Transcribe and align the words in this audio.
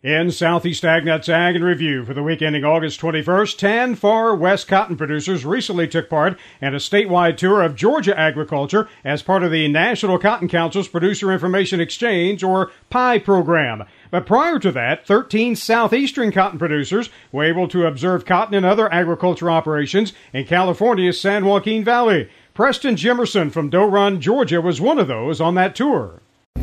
In 0.00 0.30
Southeast 0.30 0.84
AgNet's 0.84 1.28
Ag 1.28 1.56
and 1.56 1.64
Review 1.64 2.04
for 2.04 2.14
the 2.14 2.22
week 2.22 2.40
ending 2.40 2.64
August 2.64 3.00
21st, 3.00 3.58
10 3.58 3.94
far 3.96 4.32
west 4.32 4.68
cotton 4.68 4.96
producers 4.96 5.44
recently 5.44 5.88
took 5.88 6.08
part 6.08 6.38
in 6.60 6.72
a 6.72 6.76
statewide 6.76 7.36
tour 7.36 7.62
of 7.62 7.74
Georgia 7.74 8.16
agriculture 8.16 8.88
as 9.04 9.24
part 9.24 9.42
of 9.42 9.50
the 9.50 9.66
National 9.66 10.16
Cotton 10.16 10.46
Council's 10.46 10.86
Producer 10.86 11.32
Information 11.32 11.80
Exchange, 11.80 12.44
or 12.44 12.70
PIE 12.90 13.18
program. 13.18 13.82
But 14.12 14.24
prior 14.24 14.60
to 14.60 14.70
that, 14.70 15.04
13 15.04 15.56
southeastern 15.56 16.30
cotton 16.30 16.60
producers 16.60 17.10
were 17.32 17.42
able 17.42 17.66
to 17.66 17.84
observe 17.84 18.24
cotton 18.24 18.54
and 18.54 18.64
other 18.64 18.92
agriculture 18.92 19.50
operations 19.50 20.12
in 20.32 20.44
California's 20.44 21.20
San 21.20 21.44
Joaquin 21.44 21.82
Valley. 21.82 22.30
Preston 22.54 22.94
Jimerson 22.94 23.50
from 23.50 23.68
Doerun, 23.68 24.20
Georgia 24.20 24.60
was 24.60 24.80
one 24.80 25.00
of 25.00 25.08
those 25.08 25.40
on 25.40 25.56
that 25.56 25.74
tour. 25.74 26.22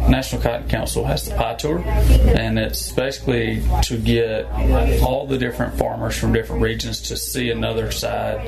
National 0.10 0.42
Cotton 0.42 0.68
Council 0.70 1.04
has 1.06 1.28
the 1.28 1.36
PIE 1.36 1.56
Tour, 1.56 1.80
and 1.80 2.60
it's 2.60 2.92
basically 2.92 3.64
to 3.84 3.98
get 3.98 4.46
all 5.02 5.26
the 5.28 5.38
different 5.38 5.78
farmers 5.78 6.18
from 6.18 6.34
different 6.34 6.62
regions 6.62 7.02
to 7.02 7.18
see 7.18 7.50
another 7.50 7.92
side, 7.92 8.46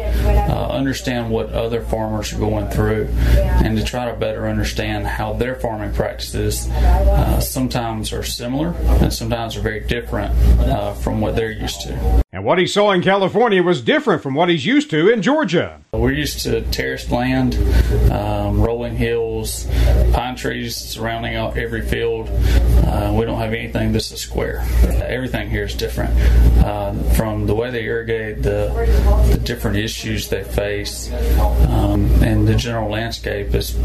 uh, 0.49 0.67
understand 0.67 1.29
what 1.29 1.51
other 1.53 1.81
farmers 1.81 2.33
are 2.33 2.39
going 2.39 2.67
through, 2.69 3.07
and 3.37 3.77
to 3.77 3.83
try 3.83 4.09
to 4.09 4.17
better 4.17 4.47
understand 4.47 5.07
how 5.07 5.33
their 5.33 5.55
farming 5.55 5.93
practices 5.93 6.69
uh, 6.69 7.39
sometimes 7.39 8.13
are 8.13 8.23
similar 8.23 8.69
and 9.01 9.11
sometimes 9.11 9.57
are 9.57 9.61
very 9.61 9.79
different 9.81 10.33
uh, 10.61 10.93
from 10.93 11.21
what 11.21 11.35
they're 11.35 11.51
used 11.51 11.81
to. 11.81 12.23
And 12.31 12.45
what 12.45 12.59
he 12.59 12.67
saw 12.67 12.91
in 12.91 13.01
California 13.01 13.63
was 13.63 13.81
different 13.81 14.21
from 14.21 14.35
what 14.35 14.49
he's 14.49 14.65
used 14.65 14.89
to 14.91 15.11
in 15.11 15.21
Georgia. 15.21 15.81
We're 15.91 16.11
used 16.11 16.41
to 16.41 16.61
terraced 16.61 17.09
land, 17.09 17.55
um, 18.11 18.61
rolling 18.61 18.95
hills, 18.95 19.67
pine 20.13 20.35
trees 20.35 20.75
surrounding 20.75 21.35
every 21.55 21.81
field. 21.81 22.29
Uh, 22.87 23.13
we 23.13 23.25
don't 23.25 23.37
have 23.37 23.53
anything 23.53 23.91
that's 23.91 24.11
a 24.11 24.17
square. 24.17 24.65
Everything 25.03 25.49
here 25.49 25.63
is 25.63 25.75
different. 25.75 26.17
Uh, 26.65 26.93
from 27.13 27.45
the 27.45 27.53
way 27.53 27.69
they 27.69 27.83
irrigate, 27.83 28.41
the, 28.41 28.71
the 29.31 29.37
different 29.37 29.77
issues 29.77 30.29
they 30.29 30.43
face, 30.43 31.11
um, 31.69 32.05
and 32.23 32.47
the 32.47 32.55
general 32.55 32.89
landscape 32.89 33.53
is 33.53 33.77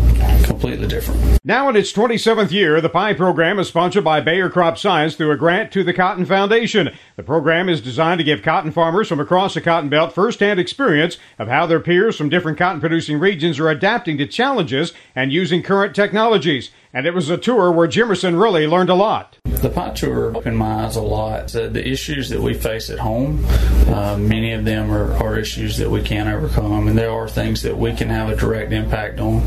completely 0.44 0.86
different. 0.86 1.38
Now, 1.44 1.68
in 1.68 1.76
its 1.76 1.92
27th 1.92 2.52
year, 2.52 2.80
the 2.80 2.88
PIE 2.88 3.14
program 3.14 3.58
is 3.58 3.68
sponsored 3.68 4.04
by 4.04 4.20
Bayer 4.20 4.48
Crop 4.48 4.78
Science 4.78 5.16
through 5.16 5.32
a 5.32 5.36
grant 5.36 5.72
to 5.72 5.84
the 5.84 5.92
Cotton 5.92 6.24
Foundation. 6.24 6.90
The 7.16 7.22
program 7.22 7.68
is 7.68 7.80
designed 7.80 8.18
to 8.18 8.24
give 8.24 8.42
cotton 8.42 8.72
farmers 8.72 9.08
from 9.08 9.20
across 9.20 9.54
the 9.54 9.60
Cotton 9.60 9.88
Belt 9.88 10.14
firsthand 10.14 10.60
experience 10.60 11.18
of 11.38 11.48
how 11.48 11.66
their 11.66 11.80
peers 11.80 12.16
from 12.16 12.28
different 12.28 12.58
cotton 12.58 12.80
producing 12.80 13.18
regions 13.18 13.58
are 13.58 13.68
adapting 13.68 14.16
to 14.18 14.26
challenges 14.26 14.92
and 15.14 15.32
using 15.32 15.62
current 15.62 15.94
technologies 15.94 16.70
and 16.94 17.06
it 17.06 17.14
was 17.14 17.30
a 17.30 17.38
tour 17.38 17.72
where 17.72 17.88
Jimerson 17.88 18.40
really 18.40 18.66
learned 18.66 18.90
a 18.90 18.94
lot. 18.94 19.38
The 19.44 19.70
PIE 19.70 19.90
tour 19.90 20.36
opened 20.36 20.58
my 20.58 20.84
eyes 20.84 20.96
a 20.96 21.02
lot. 21.02 21.48
The, 21.48 21.68
the 21.68 21.86
issues 21.86 22.28
that 22.30 22.40
we 22.40 22.52
face 22.52 22.90
at 22.90 22.98
home, 22.98 23.44
uh, 23.86 24.18
many 24.18 24.52
of 24.52 24.64
them 24.64 24.90
are, 24.90 25.12
are, 25.14 25.38
issues 25.38 25.78
that 25.78 25.90
we 25.90 26.02
can't 26.02 26.28
overcome, 26.28 26.88
and 26.88 26.98
there 26.98 27.10
are 27.10 27.28
things 27.28 27.62
that 27.62 27.76
we 27.76 27.94
can 27.94 28.08
have 28.08 28.28
a 28.28 28.36
direct 28.36 28.72
impact 28.72 29.20
on. 29.20 29.46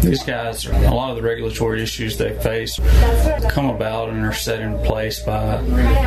These 0.00 0.22
guys, 0.24 0.66
a 0.66 0.90
lot 0.90 1.10
of 1.10 1.16
the 1.16 1.22
regulatory 1.22 1.82
issues 1.82 2.16
they 2.16 2.36
face 2.40 2.80
come 3.50 3.66
about 3.66 4.08
and 4.08 4.24
are 4.24 4.32
set 4.32 4.60
in 4.60 4.78
place 4.82 5.20
by 5.20 5.62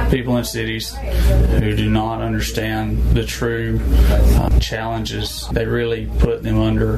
people 0.09 0.37
in 0.37 0.43
cities 0.43 0.93
who 0.95 1.75
do 1.75 1.89
not 1.89 2.21
understand 2.21 3.01
the 3.15 3.23
true 3.23 3.79
uh, 3.83 4.59
challenges 4.59 5.47
they 5.51 5.65
really 5.65 6.07
put 6.19 6.43
them 6.43 6.59
under 6.59 6.97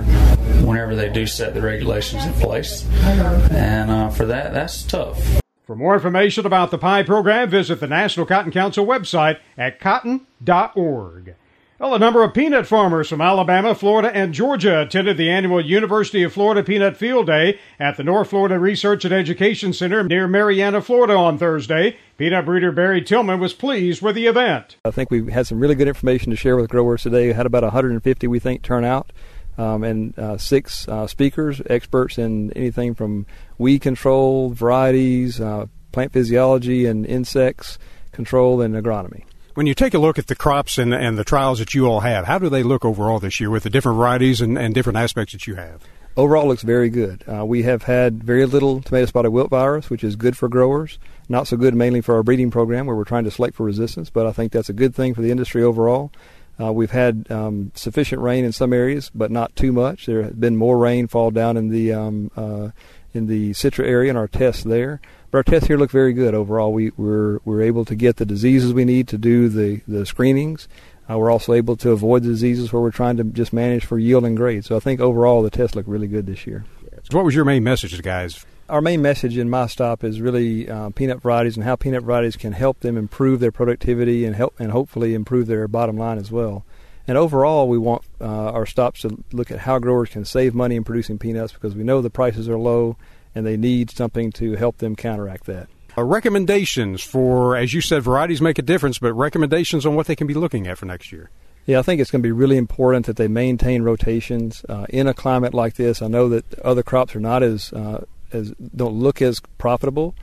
whenever 0.64 0.96
they 0.96 1.10
do 1.10 1.28
set 1.28 1.54
the 1.54 1.62
regulations 1.62 2.26
in 2.26 2.34
place. 2.34 2.86
And 3.04 3.75
and 3.76 3.92
uh, 3.92 4.10
for 4.10 4.26
that, 4.26 4.54
that's 4.54 4.84
tough. 4.84 5.42
For 5.64 5.76
more 5.76 5.96
information 5.96 6.46
about 6.46 6.72
the 6.72 6.78
PIE 6.78 7.04
program, 7.04 7.50
visit 7.50 7.80
the 7.80 7.88
National 7.88 8.26
Cotton 8.26 8.52
Council 8.52 8.86
website 8.86 9.40
at 9.58 9.80
cotton.org. 9.80 11.36
Well, 11.78 11.94
a 11.94 12.00
number 12.00 12.24
of 12.24 12.34
peanut 12.34 12.66
farmers 12.68 13.10
from 13.10 13.20
Alabama, 13.20 13.76
Florida, 13.76 14.16
and 14.16 14.34
Georgia 14.34 14.84
attended 14.84 15.18
the 15.18 15.30
annual 15.30 15.60
University 15.60 16.24
of 16.24 16.32
Florida 16.32 16.64
Peanut 16.64 16.96
Field 16.96 17.26
Day 17.26 17.60
at 17.78 17.98
the 17.98 18.04
North 18.04 18.30
Florida 18.30 18.58
Research 18.58 19.04
and 19.04 19.14
Education 19.14 19.74
Center 19.74 20.02
near 20.04 20.26
Marianna, 20.26 20.82
Florida 20.82 21.16
on 21.16 21.38
Thursday. 21.38 21.98
Peanut 22.18 22.46
breeder 22.46 22.72
Barry 22.72 23.02
Tillman 23.02 23.42
was 23.42 23.54
pleased 23.54 24.02
with 24.02 24.16
the 24.16 24.28
event. 24.28 24.78
I 24.86 24.92
think 24.92 25.12
we 25.12 25.30
had 25.32 25.48
some 25.48 25.60
really 25.60 25.76
good 25.76 25.90
information 25.90 26.30
to 26.30 26.38
share 26.38 26.56
with 26.56 26.70
growers 26.70 27.04
today. 27.04 27.28
We 27.28 27.34
had 27.34 27.46
about 27.46 27.64
150, 27.64 28.26
we 28.28 28.40
think, 28.40 28.62
turn 28.62 28.86
out 28.86 29.12
um, 29.58 29.84
and 29.84 30.18
uh, 30.18 30.38
six 30.38 30.88
uh, 30.88 31.08
speakers, 31.08 31.62
experts 31.68 32.18
in 32.18 32.52
anything 32.54 32.96
from 32.96 33.26
weed 33.58 33.80
control, 33.80 34.50
varieties, 34.50 35.40
uh, 35.40 35.66
plant 35.92 36.12
physiology, 36.12 36.86
and 36.86 37.06
insects 37.06 37.78
control 38.12 38.62
and 38.62 38.76
agronomy. 38.76 39.24
When 39.54 39.68
you 39.68 39.74
take 39.74 39.94
a 39.94 40.00
look 40.00 40.20
at 40.20 40.28
the 40.28 40.36
crops 40.36 40.78
and, 40.78 40.94
and 40.94 41.18
the 41.18 41.24
trials 41.24 41.60
that 41.60 41.74
you 41.74 41.88
all 41.88 42.02
have, 42.02 42.26
how 42.26 42.40
do 42.40 42.50
they 42.50 42.64
look 42.64 42.84
overall 42.84 43.20
this 43.20 43.40
year 43.40 43.50
with 43.50 43.64
the 43.64 43.70
different 43.70 43.98
varieties 43.98 44.42
and, 44.42 44.58
and 44.58 44.74
different 44.74 44.98
aspects 44.98 45.32
that 45.32 45.48
you 45.48 45.56
have? 45.56 45.82
Overall, 46.18 46.48
looks 46.48 46.62
very 46.62 46.90
good. 46.90 47.24
Uh, 47.28 47.46
we 47.46 47.64
have 47.64 47.84
had 47.84 48.24
very 48.24 48.46
little 48.46 48.82
tomato 48.82 49.06
spotted 49.06 49.32
wilt 49.32 49.50
virus, 49.50 49.90
which 49.90 50.04
is 50.04 50.16
good 50.16 50.38
for 50.38 50.48
growers. 50.48 50.98
Not 51.28 51.48
so 51.48 51.58
good 51.58 51.74
mainly 51.74 52.02
for 52.02 52.16
our 52.16 52.24
breeding 52.24 52.52
program, 52.52 52.86
where 52.86 52.96
we're 52.96 53.04
trying 53.04 53.26
to 53.26 53.32
select 53.32 53.56
for 53.56 53.66
resistance, 53.66 54.10
but 54.10 54.26
I 54.26 54.32
think 54.32 54.52
that's 54.52 54.70
a 54.70 54.74
good 54.74 54.96
thing 54.96 55.14
for 55.14 55.22
the 55.22 55.32
industry 55.32 55.62
overall. 55.62 56.12
Uh, 56.60 56.72
we've 56.72 56.92
had 56.92 57.30
um, 57.30 57.72
sufficient 57.76 58.22
rain 58.22 58.46
in 58.46 58.52
some 58.52 58.72
areas, 58.72 59.12
but 59.14 59.30
not 59.30 59.56
too 59.56 59.72
much. 59.72 60.06
There 60.06 60.24
has 60.24 60.34
been 60.34 60.56
more 60.56 60.78
rain 60.78 61.08
fall 61.08 61.32
down 61.32 61.58
in 61.58 61.70
the 61.70 61.92
um, 61.92 62.32
uh, 62.36 62.70
in 63.14 63.28
the 63.28 63.52
Citra 63.52 63.86
area 63.86 64.10
in 64.10 64.18
our 64.18 64.28
tests 64.28 64.64
there. 64.64 65.02
But 65.32 65.40
our 65.40 65.44
tests 65.44 65.68
here 65.68 65.78
look 65.78 65.92
very 65.92 66.14
good 66.14 66.34
overall. 66.34 66.72
We, 66.72 66.92
we're 66.96 67.40
we're 67.44 67.62
able 67.62 67.84
to 67.86 67.96
get 67.96 68.18
the 68.18 68.26
diseases 68.26 68.74
we 68.74 68.86
need 68.86 69.08
to 69.10 69.18
do 69.18 69.50
the 69.50 69.82
the 69.88 70.06
screenings. 70.06 70.68
Uh, 71.10 71.18
we're 71.18 71.30
also 71.32 71.54
able 71.54 71.76
to 71.78 71.92
avoid 71.92 72.24
the 72.24 72.30
diseases 72.30 72.74
where 72.74 72.82
we're 72.82 72.90
trying 72.90 73.18
to 73.18 73.24
just 73.26 73.54
manage 73.54 73.86
for 73.86 74.00
yield 74.00 74.26
and 74.26 74.36
grade. 74.36 74.66
So 74.66 74.76
I 74.76 74.80
think 74.80 75.00
overall 75.00 75.44
the 75.44 75.52
tests 75.52 75.76
look 75.76 75.86
really 75.88 76.08
good 76.08 76.26
this 76.26 76.48
year. 76.48 76.66
So 77.04 77.18
what 77.18 77.26
was 77.26 77.36
your 77.36 77.46
main 77.46 77.64
message, 77.64 77.96
to 77.96 78.02
guys? 78.02 78.44
Our 78.68 78.82
main 78.82 79.04
message 79.04 79.38
in 79.38 79.48
my 79.48 79.68
stop 79.68 80.04
is 80.04 80.20
really 80.20 80.68
uh, 80.68 80.90
peanut 80.90 81.22
varieties 81.22 81.56
and 81.56 81.64
how 81.64 81.76
peanut 81.76 82.02
varieties 82.02 82.36
can 82.36 82.52
help 82.52 82.80
them 82.80 82.98
improve 82.98 83.40
their 83.40 83.52
productivity 83.52 84.26
and 84.26 84.36
help 84.36 84.60
and 84.60 84.72
hopefully 84.72 85.14
improve 85.14 85.46
their 85.46 85.68
bottom 85.68 85.98
line 85.98 86.18
as 86.18 86.32
well. 86.32 86.66
And 87.08 87.16
overall, 87.16 87.70
we 87.70 87.78
want 87.78 88.02
uh, 88.20 88.26
our 88.26 88.66
stops 88.66 89.02
to 89.02 89.24
look 89.32 89.52
at 89.52 89.60
how 89.60 89.78
growers 89.78 90.10
can 90.10 90.26
save 90.26 90.56
money 90.56 90.76
in 90.76 90.84
producing 90.84 91.20
peanuts 91.20 91.54
because 91.54 91.76
we 91.76 91.84
know 91.84 92.02
the 92.02 92.10
prices 92.10 92.50
are 92.50 92.58
low 92.58 92.98
and 93.36 93.46
they 93.46 93.56
need 93.56 93.92
something 93.92 94.32
to 94.32 94.56
help 94.56 94.80
them 94.80 94.96
counteract 94.96 95.46
that. 95.46 95.68
Uh, 95.96 96.04
recommendations 96.04 97.04
for, 97.04 97.56
as 97.56 97.72
you 97.72 97.82
said, 97.82 98.02
varieties 98.02 98.42
make 98.42 98.58
a 98.58 98.64
difference, 98.64 98.98
but 98.98 99.14
recommendations 99.14 99.86
on 99.86 99.94
what 99.94 100.08
they 100.08 100.16
can 100.16 100.26
be 100.26 100.34
looking 100.34 100.66
at 100.66 100.80
for 100.80 100.88
next 100.88 101.12
year. 101.12 101.30
Yeah, 101.68 101.80
I 101.80 101.82
think 101.84 102.02
it's 102.02 102.10
going 102.10 102.22
to 102.22 102.28
be 102.28 102.32
really 102.32 102.58
important 102.58 103.06
that 103.06 103.16
they 103.16 103.28
maintain 103.28 103.84
rotations 103.84 104.66
uh, 104.68 104.86
in 104.90 105.08
a 105.08 105.14
climate 105.14 105.54
like 105.54 105.76
this. 105.76 106.02
I 106.02 106.08
know 106.08 106.30
that 106.30 106.60
other 106.60 106.84
crops 106.84 107.16
are 107.16 107.20
not 107.20 107.44
as 107.44 107.72
uh, 107.74 108.06
as 108.32 108.52
don't 108.76 108.96
look 108.96 109.22
as 109.22 109.42
profitable, 109.58 110.16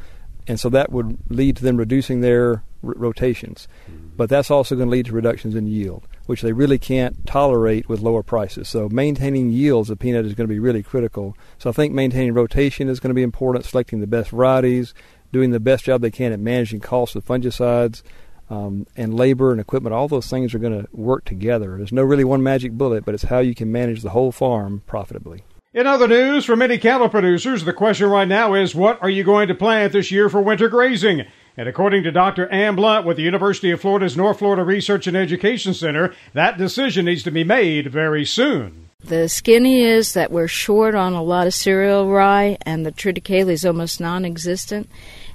and 0.46 0.58
so 0.58 0.68
that 0.70 0.90
would 0.90 1.18
lead 1.28 1.56
to 1.56 1.62
them 1.64 1.76
reducing 1.76 2.20
their 2.20 2.62
r- 2.84 2.94
rotations. 2.96 3.68
Mm-hmm. 3.90 4.08
But 4.16 4.28
that's 4.28 4.50
also 4.50 4.74
going 4.74 4.88
to 4.88 4.92
lead 4.92 5.06
to 5.06 5.12
reductions 5.12 5.54
in 5.54 5.66
yield, 5.66 6.06
which 6.26 6.42
they 6.42 6.52
really 6.52 6.78
can't 6.78 7.26
tolerate 7.26 7.88
with 7.88 8.00
lower 8.00 8.22
prices. 8.22 8.68
So 8.68 8.88
maintaining 8.88 9.50
yields 9.50 9.90
of 9.90 9.98
peanut 9.98 10.26
is 10.26 10.34
going 10.34 10.48
to 10.48 10.52
be 10.52 10.58
really 10.58 10.82
critical. 10.82 11.36
So 11.58 11.70
I 11.70 11.72
think 11.72 11.94
maintaining 11.94 12.34
rotation 12.34 12.88
is 12.88 13.00
going 13.00 13.10
to 13.10 13.14
be 13.14 13.22
important, 13.22 13.64
selecting 13.64 14.00
the 14.00 14.06
best 14.06 14.30
varieties, 14.30 14.94
doing 15.32 15.50
the 15.50 15.60
best 15.60 15.84
job 15.84 16.02
they 16.02 16.10
can 16.10 16.32
at 16.32 16.40
managing 16.40 16.80
costs 16.80 17.16
of 17.16 17.24
fungicides. 17.24 18.02
Um, 18.50 18.86
and 18.96 19.14
labor 19.14 19.50
and 19.50 19.60
equipment, 19.60 19.94
all 19.94 20.08
those 20.08 20.28
things 20.28 20.54
are 20.54 20.58
going 20.58 20.78
to 20.78 20.86
work 20.92 21.24
together. 21.24 21.78
There's 21.78 21.92
no 21.92 22.02
really 22.02 22.24
one 22.24 22.42
magic 22.42 22.72
bullet, 22.72 23.02
but 23.02 23.14
it's 23.14 23.22
how 23.22 23.38
you 23.38 23.54
can 23.54 23.72
manage 23.72 24.02
the 24.02 24.10
whole 24.10 24.30
farm 24.30 24.82
profitably. 24.86 25.44
In 25.74 25.86
other 25.86 26.06
news, 26.06 26.44
for 26.44 26.54
many 26.54 26.76
cattle 26.76 27.08
producers, 27.08 27.64
the 27.64 27.72
question 27.72 28.10
right 28.10 28.28
now 28.28 28.52
is 28.52 28.74
what 28.74 29.02
are 29.02 29.08
you 29.08 29.24
going 29.24 29.48
to 29.48 29.54
plant 29.54 29.94
this 29.94 30.10
year 30.10 30.28
for 30.28 30.42
winter 30.42 30.68
grazing? 30.68 31.24
And 31.56 31.66
according 31.66 32.02
to 32.02 32.12
Dr. 32.12 32.46
Ann 32.48 32.76
Blount 32.76 33.06
with 33.06 33.16
the 33.16 33.22
University 33.22 33.70
of 33.70 33.80
Florida's 33.80 34.14
North 34.14 34.38
Florida 34.38 34.64
Research 34.64 35.06
and 35.06 35.16
Education 35.16 35.72
Center, 35.72 36.14
that 36.34 36.58
decision 36.58 37.06
needs 37.06 37.22
to 37.22 37.30
be 37.30 37.42
made 37.42 37.90
very 37.90 38.26
soon. 38.26 38.90
The 39.02 39.30
skinny 39.30 39.80
is 39.80 40.12
that 40.12 40.30
we're 40.30 40.46
short 40.46 40.94
on 40.94 41.14
a 41.14 41.22
lot 41.22 41.46
of 41.46 41.54
cereal 41.54 42.06
rye, 42.10 42.58
and 42.66 42.84
the 42.84 42.92
triticale 42.92 43.48
is 43.48 43.64
almost 43.64 43.98
non 43.98 44.26
existent. 44.26 44.90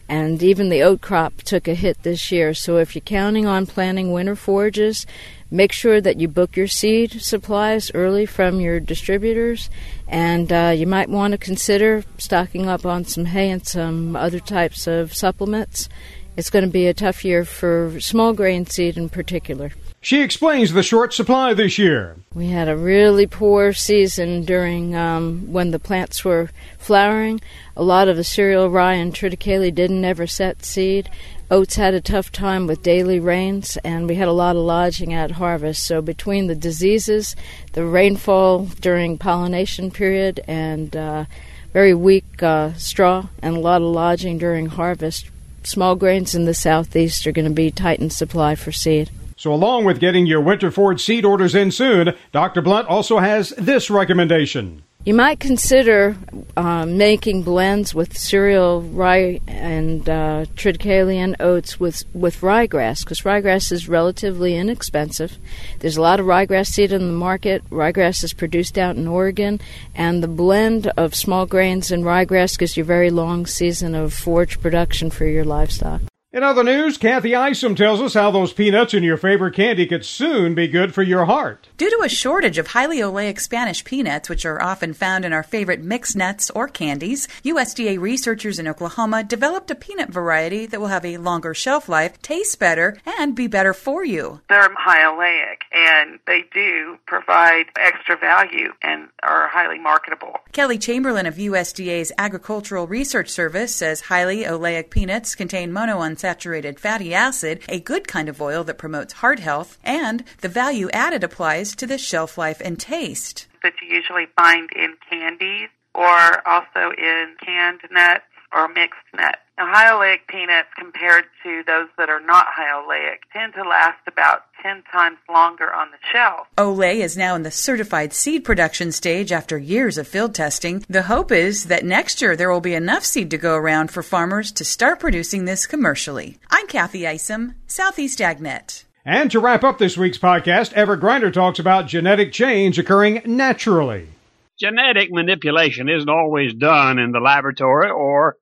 And 0.10 0.42
even 0.42 0.70
the 0.70 0.84
oat 0.84 1.02
crop 1.02 1.42
took 1.42 1.68
a 1.68 1.74
hit 1.74 2.04
this 2.04 2.32
year. 2.32 2.54
So 2.54 2.78
if 2.78 2.96
you're 2.96 3.02
counting 3.02 3.46
on 3.46 3.66
planting 3.66 4.14
winter 4.14 4.36
forages, 4.36 5.06
make 5.52 5.72
sure 5.72 6.00
that 6.00 6.20
you 6.20 6.28
book 6.28 6.56
your 6.56 6.68
seed 6.68 7.22
supplies 7.22 7.92
early 7.94 8.26
from 8.26 8.62
your 8.62 8.80
distributors. 8.80 9.70
And 10.08 10.52
uh, 10.52 10.74
you 10.76 10.88
might 10.88 11.10
want 11.10 11.34
to 11.34 11.38
consider 11.38 12.06
stocking 12.18 12.70
up 12.70 12.86
on 12.86 13.04
some 13.04 13.26
hay 13.26 13.50
and 13.50 13.68
some 13.68 14.16
other 14.16 14.40
types 14.40 14.88
of 14.88 15.14
supplements. 15.14 15.90
It's 16.38 16.52
going 16.52 16.66
to 16.66 16.72
be 16.72 16.86
a 16.86 16.94
tough 16.94 17.26
year 17.26 17.44
for 17.44 18.00
small 18.00 18.32
grain 18.32 18.68
seed 18.68 18.96
in 18.96 19.10
particular. 19.10 19.72
She 20.02 20.22
explains 20.22 20.72
the 20.72 20.84
short 20.84 21.12
supply 21.12 21.56
this 21.56 21.80
year. 21.80 22.16
We 22.36 22.50
had 22.50 22.70
a 22.70 22.78
really 22.78 23.26
poor 23.26 23.74
season 23.74 24.46
during 24.46 24.96
um, 24.96 25.52
when 25.52 25.72
the 25.72 25.80
plants 25.80 26.24
were 26.24 26.52
flowering. 26.78 27.42
A 27.76 27.82
lot 27.82 28.08
of 28.08 28.16
the 28.18 28.24
cereal 28.24 28.70
rye 28.70 28.94
and 28.94 29.12
triticale 29.12 29.74
didn't 29.74 30.06
ever 30.06 30.28
set 30.28 30.64
seed. 30.64 31.10
Oats 31.50 31.76
had 31.76 31.96
a 31.96 32.02
tough 32.02 32.32
time 32.32 32.68
with 32.68 32.84
daily 32.84 33.20
rains, 33.20 33.76
and 33.84 34.08
we 34.08 34.16
had 34.16 34.28
a 34.28 34.34
lot 34.34 34.56
of 34.56 34.62
lodging 34.62 35.14
at 35.14 35.32
harvest. 35.32 35.84
So 35.86 36.04
between 36.04 36.46
the 36.46 36.56
diseases, 36.56 37.36
the 37.74 37.84
rainfall 37.84 38.66
during 38.80 39.18
pollination 39.18 39.90
period, 39.90 40.42
and 40.48 40.96
uh, 40.96 41.26
very 41.74 41.96
weak 41.96 42.44
uh, 42.44 42.74
straw, 42.74 43.30
and 43.42 43.58
a 43.58 43.60
lot 43.60 43.82
of 43.82 43.88
lodging 43.88 44.38
during 44.38 44.68
harvest, 44.68 45.32
small 45.68 45.96
grains 45.96 46.34
in 46.34 46.46
the 46.46 46.54
southeast 46.54 47.28
are 47.28 47.32
going 47.32 47.48
to 47.48 47.54
be 47.54 47.70
tight 47.70 48.00
in 48.00 48.10
supply 48.10 48.56
for 48.56 48.72
seed. 48.72 49.12
So, 49.36 49.54
along 49.54 49.86
with 49.86 50.00
getting 50.00 50.26
your 50.26 50.42
winter 50.42 50.72
forage 50.72 51.04
seed 51.04 51.24
orders 51.24 51.54
in 51.54 51.72
soon, 51.72 52.16
Dr. 52.32 52.62
Blount 52.62 52.88
also 52.88 53.20
has 53.20 53.50
this 53.52 53.90
recommendation. 53.90 54.84
You 55.08 55.14
might 55.14 55.40
consider 55.40 56.18
uh, 56.58 56.86
making 56.86 57.44
blends 57.44 57.96
with 57.96 58.18
cereal 58.18 58.82
rye 58.82 59.40
and 59.48 60.02
uh, 60.02 60.48
triticale 60.58 61.34
oats 61.40 61.80
with 61.80 62.04
with 62.14 62.42
ryegrass 62.42 63.06
because 63.06 63.22
ryegrass 63.22 63.72
is 63.72 63.88
relatively 63.88 64.58
inexpensive. 64.58 65.38
There's 65.80 65.96
a 65.96 66.02
lot 66.02 66.20
of 66.20 66.26
ryegrass 66.26 66.68
seed 66.68 66.92
in 66.92 67.08
the 67.08 67.14
market. 67.14 67.64
Ryegrass 67.70 68.22
is 68.22 68.34
produced 68.34 68.78
out 68.78 68.98
in 68.98 69.08
Oregon, 69.08 69.62
and 69.96 70.22
the 70.22 70.28
blend 70.28 70.88
of 70.98 71.16
small 71.16 71.46
grains 71.46 71.90
and 71.90 72.04
ryegrass 72.04 72.60
gives 72.60 72.76
you 72.76 72.84
a 72.84 72.86
very 72.86 73.10
long 73.10 73.46
season 73.46 73.96
of 73.96 74.14
forage 74.14 74.60
production 74.60 75.10
for 75.10 75.24
your 75.24 75.46
livestock. 75.46 76.02
In 76.38 76.44
other 76.44 76.64
news, 76.64 77.00
Kathy 77.00 77.34
Isom 77.34 77.74
tells 77.74 78.00
us 78.00 78.14
how 78.14 78.30
those 78.30 78.54
peanuts 78.54 78.94
in 78.94 79.02
your 79.02 79.18
favorite 79.18 79.56
candy 79.56 79.88
could 79.88 80.06
soon 80.06 80.54
be 80.54 80.68
good 80.68 80.94
for 80.94 81.02
your 81.02 81.26
heart. 81.26 81.68
Due 81.78 81.90
to 81.90 82.04
a 82.06 82.10
shortage 82.10 82.60
of 82.60 82.68
highly 82.68 83.00
oleic 83.00 83.40
Spanish 83.40 83.84
peanuts, 83.84 84.30
which 84.30 84.46
are 84.46 84.62
often 84.62 84.94
found 84.94 85.26
in 85.26 85.34
our 85.34 85.42
favorite 85.42 85.82
mixed 85.82 86.16
nuts 86.16 86.52
or 86.52 86.68
candies, 86.68 87.28
USDA 87.44 88.00
researchers 88.00 88.60
in 88.60 88.68
Oklahoma 88.68 89.24
developed 89.24 89.72
a 89.72 89.76
peanut 89.76 90.10
variety 90.10 90.68
that 90.68 90.80
will 90.80 90.90
have 90.90 91.06
a 91.06 91.18
longer 91.18 91.56
shelf 91.56 91.90
life, 91.90 92.22
taste 92.22 92.60
better, 92.60 93.00
and 93.04 93.34
be 93.34 93.48
better 93.48 93.74
for 93.74 94.06
you. 94.06 94.40
They're 94.48 94.70
high 94.76 95.06
oleic, 95.06 95.62
and 95.72 96.20
they 96.28 96.44
do 96.54 97.00
provide 97.08 97.66
extra 97.80 98.16
value 98.16 98.74
and 98.84 99.08
are 99.24 99.48
highly 99.48 99.80
marketable. 99.80 100.36
Kelly 100.52 100.78
Chamberlin 100.78 101.26
of 101.26 101.38
USDA's 101.38 102.12
Agricultural 102.20 102.86
Research 102.86 103.30
Service 103.30 103.74
says 103.74 104.02
highly 104.02 104.44
oleic 104.44 104.92
peanuts 104.92 105.34
contain 105.34 105.72
monounsaturated 105.72 106.27
saturated 106.28 106.78
fatty 106.78 107.14
acid, 107.14 107.62
a 107.70 107.80
good 107.80 108.06
kind 108.06 108.28
of 108.28 108.42
oil 108.42 108.62
that 108.62 108.78
promotes 108.78 109.14
heart 109.14 109.40
health, 109.40 109.78
and 109.82 110.26
the 110.42 110.50
value 110.50 110.90
added 110.92 111.24
applies 111.24 111.74
to 111.74 111.88
the 111.88 111.98
shelf 111.98 112.38
life 112.38 112.62
and 112.66 112.78
taste. 112.78 113.48
That 113.64 113.72
you 113.82 113.96
usually 113.96 114.28
find 114.36 114.70
in 114.76 114.98
candies 115.10 115.70
or 115.96 116.46
also 116.46 116.92
in 116.98 117.36
canned 117.42 117.80
nuts 117.90 118.26
or 118.54 118.68
mixed 118.68 119.00
nuts. 119.16 119.38
Now, 119.58 119.74
high 119.74 119.90
oleic 119.92 120.28
peanuts 120.28 120.70
compared 120.78 121.26
to 121.44 121.64
those 121.66 121.88
that 121.98 122.10
are 122.10 122.20
not 122.20 122.46
high 122.50 122.72
oleic 122.72 123.20
tend 123.34 123.56
to 123.56 123.64
last 123.64 124.00
about 124.08 124.44
10 124.62 124.84
times 124.92 125.18
longer 125.30 125.74
on 125.74 125.90
the 125.90 125.98
shelf. 126.12 126.48
OLé 126.58 126.98
is 126.98 127.18
now 127.18 127.36
in 127.36 127.44
the 127.44 127.52
certified 127.52 128.14
seed 128.14 128.44
production 128.44 128.92
stage 128.92 129.32
after 129.32 129.58
years 129.58 129.98
of 129.98 130.08
field 130.08 130.36
testing. 130.36 130.86
The 130.88 131.04
hope 131.04 131.32
is 131.32 131.66
that 131.66 131.86
next 131.86 132.22
year 132.22 132.36
there 132.36 132.52
will 132.52 132.62
be 132.62 132.76
enough 132.76 133.04
seed 133.04 133.32
to 133.32 133.38
go 133.38 133.56
around 133.56 133.92
for 133.92 134.04
farmers 134.04 134.52
to 134.54 134.66
start 134.66 135.00
producing 135.00 135.46
this 135.46 135.66
commercially. 135.66 136.38
I'm 136.52 136.68
Kathy 136.68 137.08
Isom, 137.08 137.56
Southeast 137.66 138.20
AgNet. 138.20 138.84
And 139.06 139.32
to 139.32 139.40
wrap 139.40 139.64
up 139.64 139.78
this 139.78 139.98
week's 139.98 140.18
podcast, 140.18 140.74
Everett 140.74 141.00
Griner 141.00 141.32
talks 141.32 141.60
about 141.60 141.88
genetic 141.88 142.34
change 142.34 142.78
occurring 142.78 143.22
naturally. 143.26 144.10
Genetic 144.60 145.12
manipulation 145.12 145.88
isn't 145.88 146.10
always 146.10 146.54
done 146.56 146.98
in 146.98 147.12
the 147.12 147.20
laboratory 147.20 147.92
or 147.92 148.38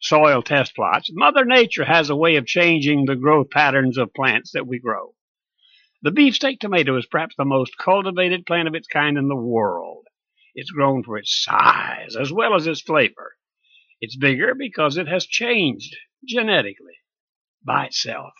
soil 0.00 0.42
test 0.42 0.74
plots. 0.74 1.10
Mother 1.12 1.44
Nature 1.44 1.84
has 1.84 2.10
a 2.10 2.16
way 2.16 2.36
of 2.36 2.46
changing 2.46 3.04
the 3.04 3.14
growth 3.14 3.50
patterns 3.50 3.96
of 3.96 4.12
plants 4.12 4.50
that 4.52 4.66
we 4.66 4.80
grow. 4.80 5.14
The 6.02 6.10
beefsteak 6.10 6.58
tomato 6.58 6.96
is 6.98 7.06
perhaps 7.06 7.36
the 7.36 7.44
most 7.44 7.78
cultivated 7.78 8.46
plant 8.46 8.66
of 8.66 8.74
its 8.74 8.88
kind 8.88 9.16
in 9.16 9.28
the 9.28 9.36
world. 9.36 10.06
It's 10.54 10.70
grown 10.70 11.04
for 11.04 11.18
its 11.18 11.42
size 11.42 12.16
as 12.16 12.32
well 12.32 12.54
as 12.54 12.66
its 12.66 12.80
flavor. 12.80 13.36
It's 14.00 14.16
bigger 14.16 14.54
because 14.54 14.96
it 14.96 15.08
has 15.08 15.24
changed 15.24 15.96
genetically 16.26 16.98
by 17.64 17.86
itself. 17.86 18.32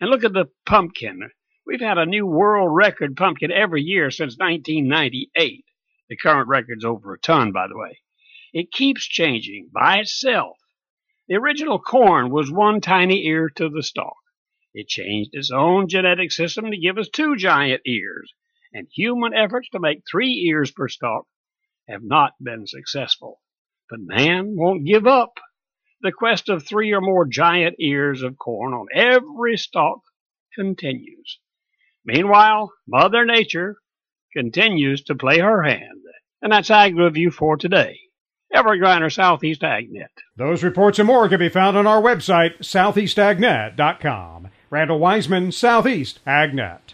And 0.00 0.10
look 0.10 0.24
at 0.24 0.32
the 0.32 0.50
pumpkin. 0.66 1.30
We've 1.64 1.80
had 1.80 1.96
a 1.96 2.06
new 2.06 2.26
world 2.26 2.74
record 2.74 3.16
pumpkin 3.16 3.52
every 3.52 3.82
year 3.82 4.10
since 4.10 4.36
1998. 4.36 5.64
The 6.08 6.16
current 6.16 6.48
record's 6.48 6.84
over 6.84 7.14
a 7.14 7.18
ton, 7.18 7.52
by 7.52 7.66
the 7.66 7.78
way. 7.78 8.00
It 8.52 8.70
keeps 8.70 9.06
changing 9.06 9.70
by 9.72 9.98
itself. 9.98 10.58
The 11.28 11.36
original 11.36 11.78
corn 11.78 12.30
was 12.30 12.52
one 12.52 12.80
tiny 12.80 13.26
ear 13.26 13.48
to 13.56 13.68
the 13.70 13.82
stalk. 13.82 14.18
It 14.74 14.88
changed 14.88 15.30
its 15.32 15.50
own 15.50 15.88
genetic 15.88 16.30
system 16.30 16.70
to 16.70 16.76
give 16.76 16.98
us 16.98 17.08
two 17.08 17.36
giant 17.36 17.82
ears, 17.86 18.32
and 18.72 18.86
human 18.92 19.32
efforts 19.32 19.68
to 19.70 19.80
make 19.80 20.02
three 20.10 20.44
ears 20.48 20.70
per 20.70 20.88
stalk 20.88 21.26
have 21.88 22.02
not 22.02 22.34
been 22.42 22.66
successful. 22.66 23.40
But 23.88 24.00
man 24.00 24.56
won't 24.56 24.86
give 24.86 25.06
up. 25.06 25.38
The 26.00 26.12
quest 26.12 26.48
of 26.48 26.66
three 26.66 26.92
or 26.92 27.00
more 27.00 27.26
giant 27.26 27.76
ears 27.78 28.22
of 28.22 28.36
corn 28.36 28.74
on 28.74 28.88
every 28.94 29.56
stalk 29.56 30.02
continues. 30.54 31.40
Meanwhile, 32.04 32.72
Mother 32.86 33.24
Nature 33.24 33.78
continues 34.36 35.02
to 35.04 35.14
play 35.14 35.38
her 35.38 35.62
hand. 35.62 36.00
And 36.42 36.52
that's 36.52 36.70
Ag 36.70 36.96
Review 36.96 37.30
for 37.30 37.56
today. 37.56 37.98
Everett 38.52 38.80
Griner, 38.80 39.12
Southeast 39.12 39.62
AgNet. 39.62 40.06
Those 40.36 40.62
reports 40.62 40.98
and 40.98 41.06
more 41.06 41.28
can 41.28 41.40
be 41.40 41.48
found 41.48 41.76
on 41.76 41.86
our 41.86 42.00
website, 42.00 42.58
southeastagnet.com. 42.58 44.48
Randall 44.70 44.98
Wiseman, 44.98 45.52
Southeast 45.52 46.20
AgNet. 46.26 46.93